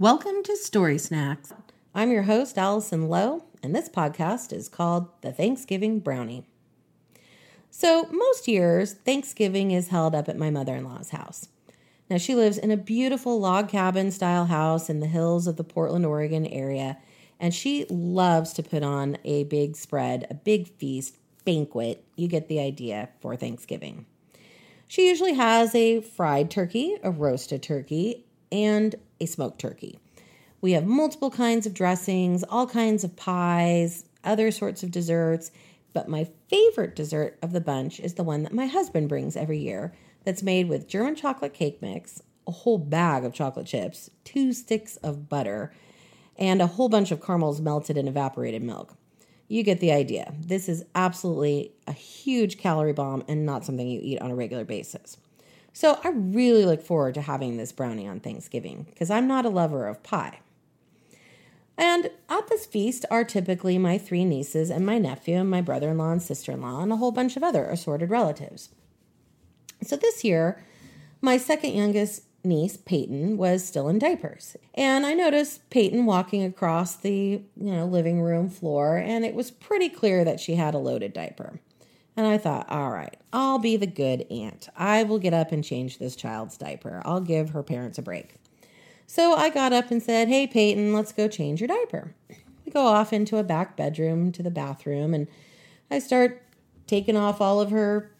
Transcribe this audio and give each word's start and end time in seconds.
Welcome 0.00 0.42
to 0.42 0.56
Story 0.56 0.98
Snacks. 0.98 1.52
I'm 1.94 2.10
your 2.10 2.24
host, 2.24 2.58
Allison 2.58 3.08
Lowe, 3.08 3.44
and 3.62 3.72
this 3.72 3.88
podcast 3.88 4.52
is 4.52 4.68
called 4.68 5.06
The 5.20 5.30
Thanksgiving 5.30 6.00
Brownie. 6.00 6.48
So, 7.70 8.08
most 8.10 8.48
years, 8.48 8.94
Thanksgiving 8.94 9.70
is 9.70 9.90
held 9.90 10.16
up 10.16 10.28
at 10.28 10.36
my 10.36 10.50
mother 10.50 10.74
in 10.74 10.84
law's 10.84 11.10
house. 11.10 11.46
Now, 12.10 12.16
she 12.18 12.34
lives 12.34 12.58
in 12.58 12.72
a 12.72 12.76
beautiful 12.76 13.38
log 13.38 13.68
cabin 13.68 14.10
style 14.10 14.46
house 14.46 14.90
in 14.90 14.98
the 14.98 15.06
hills 15.06 15.46
of 15.46 15.56
the 15.56 15.62
Portland, 15.62 16.04
Oregon 16.04 16.44
area, 16.44 16.98
and 17.38 17.54
she 17.54 17.86
loves 17.88 18.52
to 18.54 18.64
put 18.64 18.82
on 18.82 19.16
a 19.22 19.44
big 19.44 19.76
spread, 19.76 20.26
a 20.28 20.34
big 20.34 20.66
feast, 20.66 21.18
banquet. 21.44 22.02
You 22.16 22.26
get 22.26 22.48
the 22.48 22.58
idea 22.58 23.10
for 23.20 23.36
Thanksgiving. 23.36 24.06
She 24.88 25.08
usually 25.08 25.34
has 25.34 25.72
a 25.72 26.00
fried 26.00 26.50
turkey, 26.50 26.96
a 27.04 27.12
roasted 27.12 27.62
turkey, 27.62 28.24
and 28.50 28.94
a 29.24 29.26
smoked 29.26 29.58
turkey. 29.58 29.98
We 30.60 30.72
have 30.72 30.86
multiple 30.86 31.30
kinds 31.30 31.66
of 31.66 31.74
dressings, 31.74 32.44
all 32.44 32.66
kinds 32.66 33.04
of 33.04 33.16
pies, 33.16 34.04
other 34.22 34.50
sorts 34.50 34.82
of 34.82 34.90
desserts, 34.90 35.50
but 35.92 36.08
my 36.08 36.28
favorite 36.48 36.96
dessert 36.96 37.38
of 37.42 37.52
the 37.52 37.60
bunch 37.60 38.00
is 38.00 38.14
the 38.14 38.22
one 38.22 38.42
that 38.42 38.52
my 38.52 38.66
husband 38.66 39.08
brings 39.08 39.36
every 39.36 39.58
year 39.58 39.94
that's 40.24 40.42
made 40.42 40.68
with 40.68 40.88
German 40.88 41.14
chocolate 41.14 41.54
cake 41.54 41.82
mix, 41.82 42.22
a 42.46 42.50
whole 42.50 42.78
bag 42.78 43.24
of 43.24 43.34
chocolate 43.34 43.66
chips, 43.66 44.10
two 44.24 44.52
sticks 44.52 44.96
of 44.96 45.28
butter, 45.28 45.72
and 46.36 46.60
a 46.60 46.66
whole 46.66 46.88
bunch 46.88 47.10
of 47.10 47.22
caramels 47.22 47.60
melted 47.60 47.96
in 47.96 48.08
evaporated 48.08 48.62
milk. 48.62 48.96
You 49.46 49.62
get 49.62 49.80
the 49.80 49.92
idea. 49.92 50.32
This 50.40 50.68
is 50.68 50.84
absolutely 50.94 51.72
a 51.86 51.92
huge 51.92 52.58
calorie 52.58 52.92
bomb 52.92 53.22
and 53.28 53.44
not 53.44 53.64
something 53.64 53.86
you 53.86 54.00
eat 54.02 54.20
on 54.20 54.30
a 54.30 54.34
regular 54.34 54.64
basis. 54.64 55.16
So 55.74 55.98
I 56.04 56.10
really 56.10 56.64
look 56.64 56.82
forward 56.82 57.14
to 57.14 57.22
having 57.22 57.56
this 57.56 57.72
brownie 57.72 58.06
on 58.06 58.20
Thanksgiving 58.20 58.86
because 58.88 59.10
I'm 59.10 59.26
not 59.26 59.44
a 59.44 59.50
lover 59.50 59.88
of 59.88 60.04
pie. 60.04 60.38
And 61.76 62.10
at 62.28 62.46
this 62.46 62.64
feast 62.64 63.04
are 63.10 63.24
typically 63.24 63.76
my 63.76 63.98
three 63.98 64.24
nieces 64.24 64.70
and 64.70 64.86
my 64.86 64.98
nephew 64.98 65.34
and 65.34 65.50
my 65.50 65.60
brother 65.60 65.90
in 65.90 65.98
law 65.98 66.12
and 66.12 66.22
sister 66.22 66.52
in 66.52 66.62
law 66.62 66.80
and 66.80 66.92
a 66.92 66.96
whole 66.96 67.10
bunch 67.10 67.36
of 67.36 67.42
other 67.42 67.64
assorted 67.64 68.08
relatives. 68.08 68.68
So 69.82 69.96
this 69.96 70.22
year, 70.22 70.64
my 71.20 71.36
second 71.36 71.72
youngest 71.72 72.22
niece, 72.44 72.76
Peyton, 72.76 73.36
was 73.36 73.64
still 73.64 73.88
in 73.88 73.98
diapers. 73.98 74.56
And 74.74 75.04
I 75.04 75.14
noticed 75.14 75.68
Peyton 75.70 76.06
walking 76.06 76.44
across 76.44 76.94
the, 76.94 77.42
you 77.56 77.72
know, 77.72 77.84
living 77.84 78.22
room 78.22 78.48
floor, 78.48 78.96
and 78.96 79.24
it 79.24 79.34
was 79.34 79.50
pretty 79.50 79.88
clear 79.88 80.24
that 80.24 80.38
she 80.38 80.54
had 80.54 80.74
a 80.74 80.78
loaded 80.78 81.12
diaper. 81.12 81.58
And 82.16 82.26
I 82.26 82.38
thought, 82.38 82.70
all 82.70 82.90
right, 82.90 83.16
I'll 83.32 83.58
be 83.58 83.76
the 83.76 83.86
good 83.86 84.24
aunt. 84.30 84.68
I 84.76 85.02
will 85.02 85.18
get 85.18 85.34
up 85.34 85.50
and 85.50 85.64
change 85.64 85.98
this 85.98 86.14
child's 86.14 86.56
diaper. 86.56 87.02
I'll 87.04 87.20
give 87.20 87.50
her 87.50 87.62
parents 87.62 87.98
a 87.98 88.02
break. 88.02 88.36
So 89.06 89.34
I 89.34 89.50
got 89.50 89.72
up 89.72 89.90
and 89.90 90.02
said, 90.02 90.28
Hey, 90.28 90.46
Peyton, 90.46 90.92
let's 90.92 91.12
go 91.12 91.28
change 91.28 91.60
your 91.60 91.68
diaper. 91.68 92.14
We 92.64 92.72
go 92.72 92.86
off 92.86 93.12
into 93.12 93.36
a 93.36 93.42
back 93.42 93.76
bedroom 93.76 94.32
to 94.32 94.42
the 94.42 94.50
bathroom, 94.50 95.12
and 95.12 95.28
I 95.90 95.98
start 95.98 96.42
taking 96.86 97.16
off 97.16 97.40
all 97.40 97.60
of 97.60 97.70
her 97.70 98.10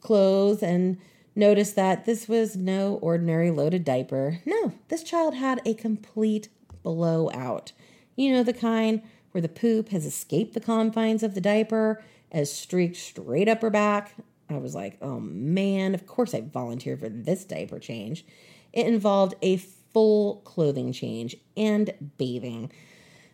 clothes 0.00 0.62
and 0.62 0.98
notice 1.34 1.72
that 1.72 2.04
this 2.04 2.28
was 2.28 2.56
no 2.56 2.94
ordinary 3.02 3.50
loaded 3.50 3.84
diaper. 3.84 4.40
No, 4.44 4.72
this 4.88 5.02
child 5.02 5.34
had 5.34 5.60
a 5.64 5.74
complete 5.74 6.48
blowout. 6.82 7.72
You 8.16 8.32
know, 8.32 8.42
the 8.42 8.52
kind 8.52 9.02
where 9.32 9.42
the 9.42 9.48
poop 9.48 9.90
has 9.90 10.06
escaped 10.06 10.54
the 10.54 10.60
confines 10.60 11.22
of 11.22 11.34
the 11.34 11.40
diaper 11.40 12.02
as 12.32 12.52
streaked 12.52 12.96
straight 12.96 13.48
up 13.48 13.62
her 13.62 13.70
back. 13.70 14.14
I 14.50 14.58
was 14.58 14.74
like, 14.74 14.98
oh 15.02 15.20
man, 15.20 15.94
of 15.94 16.06
course 16.06 16.34
I 16.34 16.40
volunteered 16.40 17.00
for 17.00 17.08
this 17.08 17.44
diaper 17.44 17.78
change. 17.78 18.24
It 18.72 18.86
involved 18.86 19.34
a 19.42 19.56
full 19.56 20.36
clothing 20.44 20.92
change 20.92 21.36
and 21.56 21.92
bathing. 22.16 22.70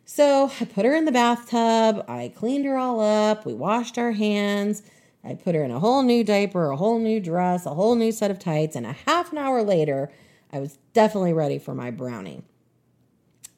So 0.04 0.50
I 0.60 0.64
put 0.64 0.84
her 0.84 0.94
in 0.94 1.06
the 1.06 1.12
bathtub, 1.12 2.04
I 2.08 2.32
cleaned 2.34 2.66
her 2.66 2.76
all 2.76 3.00
up, 3.00 3.46
we 3.46 3.54
washed 3.54 3.96
our 3.96 4.12
hands. 4.12 4.82
I 5.24 5.34
put 5.34 5.54
her 5.54 5.64
in 5.64 5.70
a 5.70 5.80
whole 5.80 6.02
new 6.02 6.22
diaper, 6.22 6.70
a 6.70 6.76
whole 6.76 6.98
new 6.98 7.18
dress, 7.18 7.64
a 7.64 7.70
whole 7.70 7.94
new 7.94 8.12
set 8.12 8.30
of 8.30 8.38
tights, 8.38 8.76
and 8.76 8.84
a 8.84 8.92
half 8.92 9.32
an 9.32 9.38
hour 9.38 9.62
later, 9.62 10.12
I 10.52 10.60
was 10.60 10.78
definitely 10.92 11.32
ready 11.32 11.58
for 11.58 11.74
my 11.74 11.90
brownie. 11.90 12.42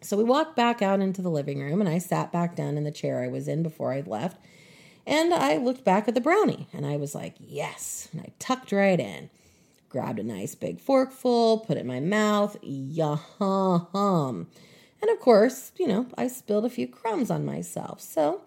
So 0.00 0.16
we 0.16 0.22
walked 0.22 0.54
back 0.54 0.80
out 0.80 1.00
into 1.00 1.20
the 1.22 1.30
living 1.30 1.60
room, 1.60 1.80
and 1.80 1.90
I 1.90 1.98
sat 1.98 2.30
back 2.30 2.54
down 2.54 2.78
in 2.78 2.84
the 2.84 2.92
chair 2.92 3.20
I 3.20 3.28
was 3.28 3.48
in 3.48 3.64
before 3.64 3.92
I 3.92 4.02
left. 4.02 4.38
And 5.06 5.32
I 5.32 5.56
looked 5.56 5.84
back 5.84 6.08
at 6.08 6.14
the 6.14 6.20
brownie 6.20 6.68
and 6.72 6.84
I 6.84 6.96
was 6.96 7.14
like, 7.14 7.36
yes. 7.38 8.08
And 8.12 8.20
I 8.20 8.32
tucked 8.38 8.72
right 8.72 8.98
in, 8.98 9.30
grabbed 9.88 10.18
a 10.18 10.24
nice 10.24 10.54
big 10.56 10.80
forkful, 10.80 11.58
put 11.58 11.76
it 11.76 11.80
in 11.80 11.86
my 11.86 12.00
mouth, 12.00 12.56
yum. 12.62 14.46
And 15.00 15.10
of 15.10 15.20
course, 15.20 15.70
you 15.78 15.86
know, 15.86 16.06
I 16.18 16.26
spilled 16.26 16.64
a 16.64 16.70
few 16.70 16.88
crumbs 16.88 17.30
on 17.30 17.44
myself. 17.44 18.00
So 18.00 18.40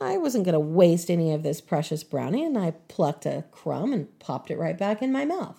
I 0.00 0.18
wasn't 0.18 0.44
going 0.44 0.52
to 0.52 0.60
waste 0.60 1.10
any 1.10 1.32
of 1.32 1.42
this 1.42 1.62
precious 1.62 2.04
brownie 2.04 2.44
and 2.44 2.58
I 2.58 2.72
plucked 2.88 3.24
a 3.24 3.44
crumb 3.50 3.92
and 3.92 4.18
popped 4.18 4.50
it 4.50 4.58
right 4.58 4.76
back 4.76 5.00
in 5.00 5.10
my 5.12 5.24
mouth. 5.24 5.58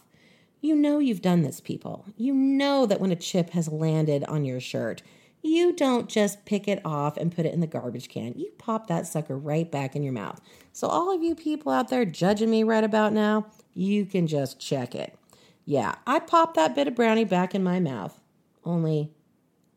You 0.62 0.76
know 0.76 1.00
you've 1.00 1.22
done 1.22 1.42
this, 1.42 1.60
people. 1.60 2.06
You 2.18 2.34
know 2.34 2.86
that 2.86 3.00
when 3.00 3.12
a 3.12 3.16
chip 3.16 3.52
has 3.52 3.68
landed 3.68 4.24
on 4.26 4.46
your 4.46 4.60
shirt, 4.60 5.02
you 5.46 5.74
don't 5.74 6.10
just 6.10 6.46
pick 6.46 6.68
it 6.68 6.82
off 6.84 7.18
and 7.18 7.34
put 7.34 7.46
it 7.46 7.54
in 7.54 7.60
the 7.60 7.68
garbage 7.68 8.10
can. 8.10 8.34
You 8.36 8.52
pop 8.58 8.88
that 8.88 9.08
sucker 9.08 9.38
right 9.38 9.70
back 9.70 9.96
in 9.96 10.04
your 10.04 10.14
mouth. 10.14 10.42
So, 10.74 10.88
all 10.88 11.14
of 11.14 11.24
you 11.24 11.36
people 11.36 11.72
out 11.72 11.90
there 11.90 12.06
judging 12.06 12.50
me 12.50 12.64
right 12.64 12.84
about 12.84 13.14
now, 13.14 13.48
you 13.74 14.06
can 14.06 14.28
just 14.28 14.60
check 14.60 14.96
it. 14.96 15.18
Yeah, 15.66 15.96
I 16.06 16.20
popped 16.20 16.56
that 16.56 16.76
bit 16.76 16.88
of 16.88 16.96
brownie 16.96 17.26
back 17.26 17.56
in 17.56 17.64
my 17.64 17.80
mouth, 17.80 18.20
only 18.64 19.12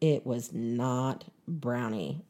it 0.01 0.27
was 0.27 0.53
not 0.53 1.25
brownie. 1.47 2.25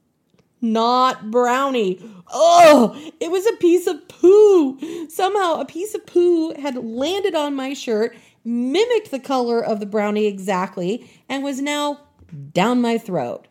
Not 0.60 1.30
brownie. 1.30 2.00
Oh, 2.32 2.96
it 3.20 3.30
was 3.30 3.46
a 3.46 3.56
piece 3.56 3.86
of 3.86 4.08
poo. 4.08 5.08
Somehow, 5.08 5.60
a 5.60 5.64
piece 5.64 5.94
of 5.94 6.04
poo 6.06 6.54
had 6.54 6.74
landed 6.76 7.34
on 7.34 7.54
my 7.54 7.74
shirt, 7.74 8.16
mimicked 8.44 9.12
the 9.12 9.20
color 9.20 9.64
of 9.64 9.78
the 9.78 9.86
brownie 9.86 10.26
exactly, 10.26 11.08
and 11.28 11.44
was 11.44 11.60
now 11.60 12.00
down 12.52 12.80
my 12.80 12.98
throat. 12.98 13.46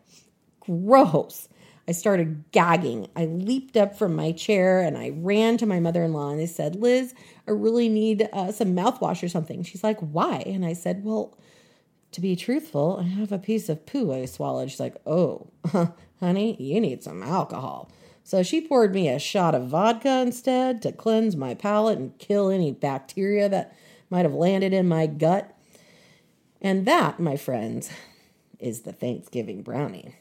Gross. 0.60 1.48
I 1.88 1.92
started 1.92 2.44
gagging. 2.52 3.08
I 3.16 3.24
leaped 3.24 3.76
up 3.76 3.96
from 3.96 4.14
my 4.14 4.32
chair 4.32 4.80
and 4.80 4.98
I 4.98 5.12
ran 5.14 5.56
to 5.56 5.66
my 5.66 5.80
mother 5.80 6.02
in 6.02 6.12
law 6.12 6.30
and 6.30 6.40
I 6.40 6.44
said, 6.44 6.76
Liz, 6.76 7.14
I 7.46 7.52
really 7.52 7.88
need 7.88 8.28
uh, 8.30 8.52
some 8.52 8.76
mouthwash 8.76 9.22
or 9.22 9.28
something. 9.28 9.62
She's 9.62 9.82
like, 9.82 9.98
Why? 10.00 10.42
And 10.44 10.66
I 10.66 10.74
said, 10.74 11.02
Well, 11.02 11.38
to 12.12 12.20
be 12.20 12.36
truthful, 12.36 12.98
I 13.00 13.04
have 13.04 13.32
a 13.32 13.38
piece 13.38 13.70
of 13.70 13.86
poo 13.86 14.12
I 14.12 14.26
swallowed. 14.26 14.70
She's 14.70 14.80
like, 14.80 14.96
Oh, 15.06 15.46
honey, 16.20 16.62
you 16.62 16.78
need 16.78 17.02
some 17.02 17.22
alcohol. 17.22 17.90
So 18.22 18.42
she 18.42 18.60
poured 18.60 18.92
me 18.92 19.08
a 19.08 19.18
shot 19.18 19.54
of 19.54 19.68
vodka 19.68 20.20
instead 20.20 20.82
to 20.82 20.92
cleanse 20.92 21.36
my 21.36 21.54
palate 21.54 21.98
and 21.98 22.18
kill 22.18 22.50
any 22.50 22.72
bacteria 22.72 23.48
that 23.48 23.74
might 24.10 24.26
have 24.26 24.34
landed 24.34 24.74
in 24.74 24.86
my 24.86 25.06
gut. 25.06 25.56
And 26.60 26.84
that, 26.84 27.18
my 27.18 27.38
friends, 27.38 27.90
is 28.58 28.82
the 28.82 28.92
Thanksgiving 28.92 29.62
brownie. 29.62 30.16